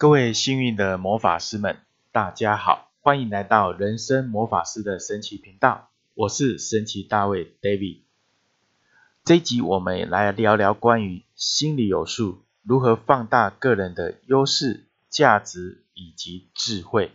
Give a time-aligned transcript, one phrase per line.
[0.00, 1.76] 各位幸运的魔法师们，
[2.10, 8.00] 大家好，欢迎来到人生魔法师的神奇频道，我是神奇大卫 David。
[9.26, 17.12] 这一集我们来聊聊关于心理有数，如何放大个人的优势、价值以及智慧。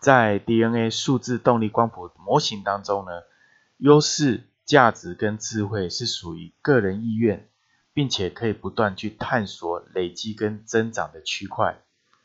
[0.00, 3.12] 在 DNA 数字动力光谱模型当中呢，
[3.76, 7.48] 优势、价值跟智慧是属于个人意愿。
[7.94, 11.78] 并且可以不断去探索、累积跟增长的区块，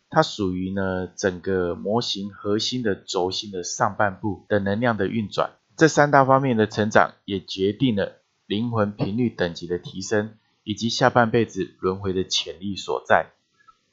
[0.09, 5.51] 它属于呢整个模型核心的轴心的上半部的能量的运转。
[5.77, 13.27] 这三大方面的成长，也决定了灵魂频率等级的提升，以及下半辈子轮回的潜力所在。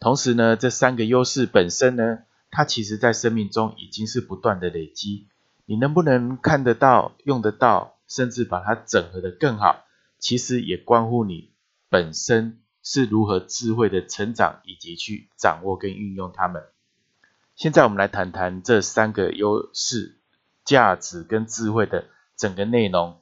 [0.01, 2.21] 同时呢，这三个优势本身呢，
[2.51, 5.29] 它其实在生命中已经是不断的累积。
[5.67, 9.85] 你能不能看得到、用得到，甚至把它整合的更好，
[10.19, 11.51] 其实也关乎你。
[11.89, 16.65] 本身是如何智慧的成长，以及去掌握跟运用它们。
[17.55, 20.19] 现在我们来谈谈这三个优势、
[20.65, 22.07] 价值跟智慧的
[22.37, 23.19] 整个内容。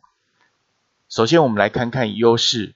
[1.08, 2.74] 首先，我们来看看优势。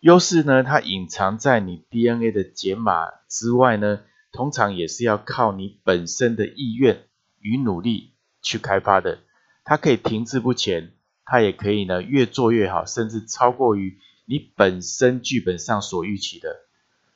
[0.00, 4.00] 优势呢，它隐藏在你 DNA 的解码之外呢，
[4.32, 7.04] 通常也是要靠你本身的意愿
[7.40, 9.20] 与努力去开发的。
[9.64, 10.92] 它可以停滞不前，
[11.24, 13.98] 它也可以呢越做越好，甚至超过于。
[14.26, 16.62] 你本身剧本上所预期的，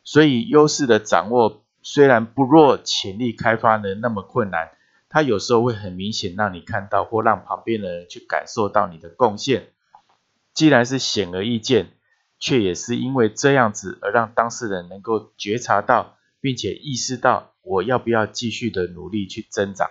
[0.04, 4.70] 所以优势的掌握虽然不若潜力开发呢那么困难，
[5.08, 9.68] 它有时候会很明显让你看到或让旁边的人去感受到你的贡献。
[10.52, 11.90] 既然是显而易见，
[12.38, 19.90] 却也是因为这样子而让当事人能够觉察到，并且意识到我要不要继续的努力去增长。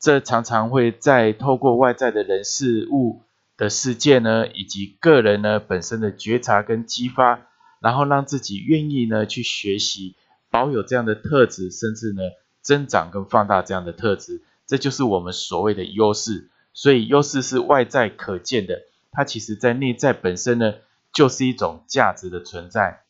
[0.00, 3.22] 这常常会在透过外在的人事物。
[3.58, 7.46] 的世界呢，以及个人呢本身的觉察跟激发，
[7.80, 10.16] 然后让自己愿意呢去学习，
[10.48, 12.22] 保有这样的特质，甚至呢
[12.62, 16.48] 增长跟放大这样的特质，这就是我们所谓的优势。
[16.72, 20.74] 所以优势是外在可见的，它其实在内在本身呢
[21.12, 23.00] 就是一种价值的存在。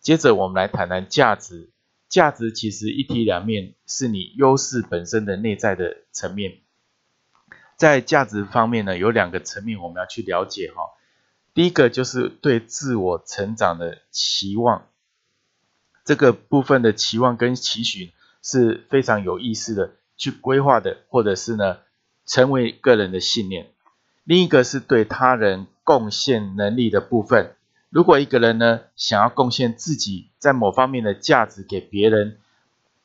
[0.00, 1.70] 接着我们来谈谈价值，
[2.08, 6.61] 价值其实一体两面，是你优势本身的内在的层面。
[7.82, 10.84] 在价值方面呢，有两个层面我们要去了解哈。
[11.52, 14.86] 第一个就是对自我成长的期望，
[16.04, 21.78] 这个部分的期望跟期许是非常有意思的，去规划的，或者是呢
[22.24, 23.72] 成为个人的信念。
[24.22, 27.56] 另一个是对他人贡献能力的部分。
[27.90, 32.38] 如果一个人呢想要贡献自己在某方面的价值给别人，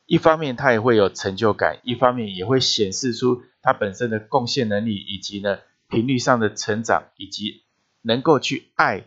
[0.06, 3.42] 一方面他也会有成就感，一方面也会显示出。
[3.68, 5.58] 他本身的贡献能力，以及呢
[5.90, 7.64] 频率上的成长，以及
[8.00, 9.04] 能够去爱，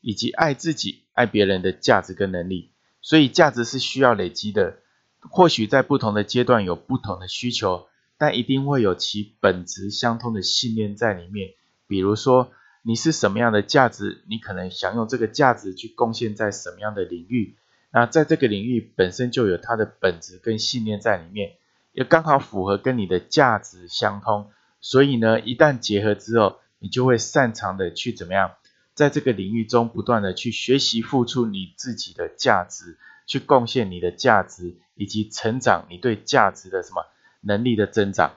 [0.00, 4.78] 以及爱自己、爱别人的价值跟能力，所以价值是需要累积的。
[5.20, 7.86] 或许在不同的阶段有不同的需求，
[8.18, 11.50] 但一定会有其本质相通的信念在里面。
[11.86, 12.50] 比如说，
[12.82, 17.54] 你是什么样的价值，你可能想用这个价值去贡献在什么样的领域，
[17.92, 21.52] 那在这个领域本身就有它的本质跟信念在里面。
[21.92, 28.52] 也刚好符合跟你的价值相通，所以呢，一旦结合之后，你就会擅长的去怎么样，
[28.94, 37.06] 在这个领域中不断的去学习，付出你自己的价值，去贡献你的价值，以及成长你对价值的什么
[37.42, 38.36] 能力的增长。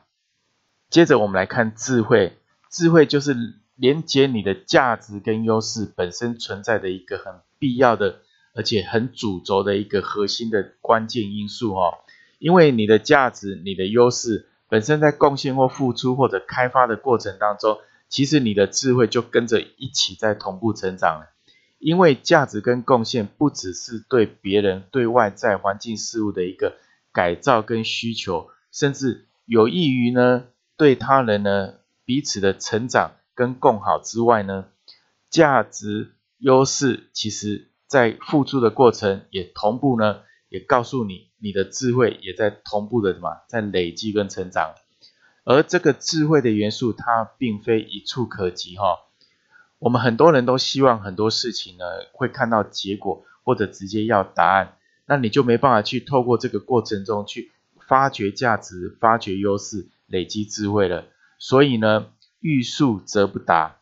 [0.90, 2.38] 接着我们来看智慧，
[2.70, 3.36] 智慧就是
[3.76, 8.20] 连接你的价值跟优势本身存在的一个很必要的，
[8.54, 11.94] 而且很主轴的一个核心的关键因素哦。
[12.46, 21.34] 因为你的价值、你的优势本身在贡献或付出或者开发的过程当中，其实你的智慧就跟着一起在同步成长了。
[21.80, 26.78] 因为价值跟贡献不只是对别人、对外在环境事物的一个
[27.12, 30.44] 改造跟需求，甚至有益于呢
[30.78, 31.74] 对他人呢
[32.06, 34.66] 彼此的成长跟共好之外呢，
[35.32, 40.20] 价值优势其实在付出的过程也同步呢。
[40.48, 44.76] 也告诉你，你的智慧也在同步的什么，在累积跟成长。
[45.44, 49.00] 而这个智慧的元素，它并非一触可及哈。
[49.80, 57.52] 我们很多人都希望很多事情呢，会看到结果，或者直接要答案，那你就没办法去透过这个过程中去
[57.88, 61.06] 发掘价值、发掘优势、累积智慧了。
[61.38, 62.08] 所以呢，
[62.40, 63.78] 欲速则不达。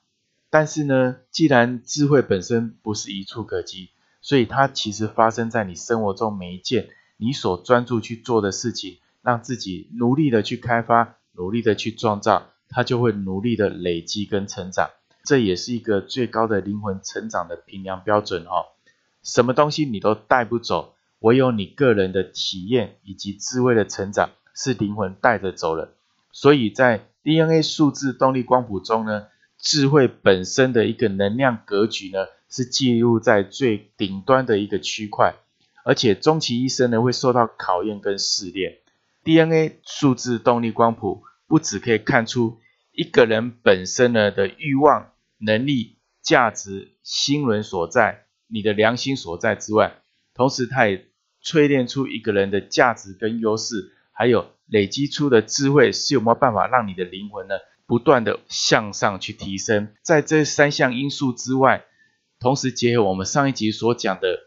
[0.49, 3.89] 但是呢，既然智慧本身不是一触可及。
[4.25, 6.87] 所以它其实发生在你生活中每一件
[7.23, 14.89] 你所专注去做的事情，让自己努力的去开发，努力的去创造，它就会努力的累积跟成长。
[15.23, 18.75] 这也是一个最高的灵魂成长的评量标准哦。
[19.21, 25.93] 什么东西你都带不走，唯有你个人的体验以及智慧的成长，是灵魂带着走了。
[26.33, 29.27] 所以在 DNA 数字动力光谱中呢，
[29.57, 35.35] 智慧本身的一个能量格局呢，是记录在最顶端的一个区块，
[35.83, 38.79] 而且终其一生呢，会受到考验跟试炼。
[39.23, 42.59] DNA 数字动力光谱不只可以看出
[42.91, 50.01] 一个人本身呢的欲望、能力、价值、心轮所在，你的良心所在之外，
[50.33, 51.05] 同时它也
[51.43, 57.55] 淬炼出一个人的价值跟优势，还有累积出的智慧是有没有办法让你的灵魂呢
[57.85, 59.89] 不断的向上去提升。
[60.01, 61.85] 在这三项因素之外，
[62.39, 64.42] 同时结合我们上一集所讲的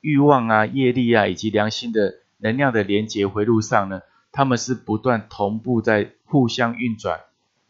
[0.00, 4.02] 欲望啊、业力啊以及良心的能量的连接回路上呢。
[4.30, 7.20] 他们是不断同步在互相运转、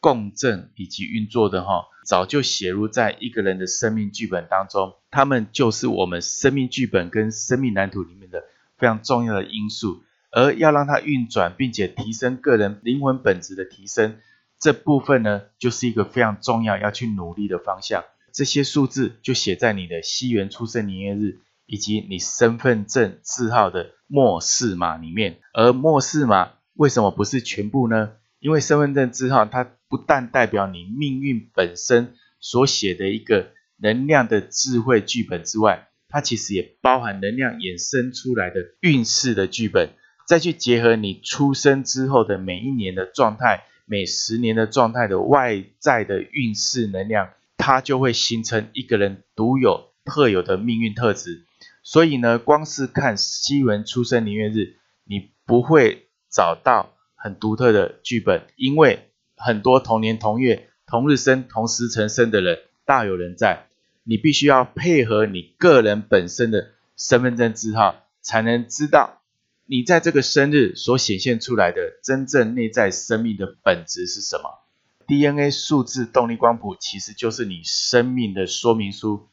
[0.00, 4.94] 共振以及运作的哈，早就写入在一个人的生命剧本当中。
[5.10, 8.44] 他们就是我们生命剧本跟生命蓝图里面的
[8.76, 10.02] 非常重要的因素。
[10.30, 14.18] 而要让它运转，并且提升个人灵魂本质的提升，
[14.58, 18.04] 这部分呢，就是一个非常重要要去努力的方向。
[18.30, 21.38] 这些数字就写在你的西元出生年月日。
[21.68, 28.12] 以及你身份证字号的末四码里面，而末四码为什么不是全部呢？
[28.40, 39.90] 因为身份证字号它不但代表你命运本身所写的一个能量的智慧剧本之外，它其实也包含能量衍生出来的运势的剧本，
[40.26, 47.28] 再去结合你出生之后的每一年的状态、每十年的状态的外在的运势能量，
[47.58, 51.44] 它就会形成一个人独有特有的命运特质。
[51.90, 63.68] 所以呢，光是看西文出生年月日，你不会找到很独特的剧本，因为很多同年同月同日生同时辰生的人大有人在。
[64.04, 69.22] 你必须要配合你个人本身的身份证字号，才能知道
[69.64, 74.58] 你在这个生日所显现出来的真正内在生命的本质是什么。
[75.06, 79.26] DNA 数字动力光谱其实就是你生命的说明书。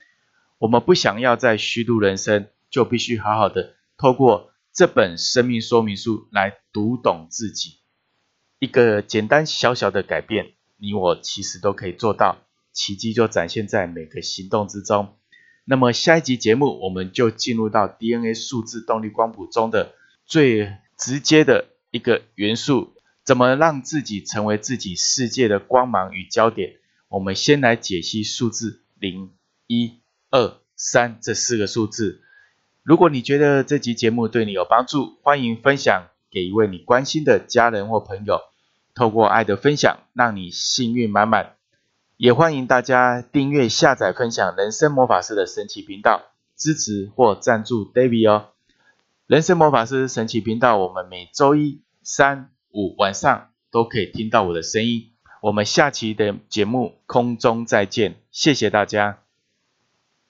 [0.58, 7.80] 我们不想要再虚度人生，就必须好好的透过这本生命说明书来读懂自己。
[8.60, 12.38] 一个简单小小的改变，你我其实都可以做到，
[12.72, 15.18] 奇迹就展现在每个行动之中。
[15.66, 19.94] 那么下一集节目，我们就进入到 DNA 数字动力光谱中的
[20.26, 22.94] 最直接的一个元素，
[23.24, 26.78] 怎么让自己成为自己世界的光芒与焦点？
[27.10, 29.34] 我们先来解析数字零
[29.68, 30.00] 一。
[30.36, 32.22] 二三这四个数字，
[32.84, 38.42] 如果你觉得这集节目对你有帮助，欢迎分享给一位你关心的家人或朋友。
[38.94, 41.56] 透过爱的分享，让你幸运满满。
[42.18, 48.48] 也欢迎大家订阅、下载、分享人生魔法师的神奇频道，支持或赞助 David 哦。
[49.28, 55.12] 人生魔法师神奇频道，我们每周一、三、五晚上都可以听到我的声音。
[55.42, 59.25] 我们下期的节目空中再见，谢谢大家。